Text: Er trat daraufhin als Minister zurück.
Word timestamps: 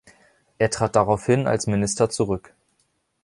Er 0.57 0.71
trat 0.71 0.95
daraufhin 0.95 1.45
als 1.45 1.67
Minister 1.67 2.09
zurück. 2.09 2.55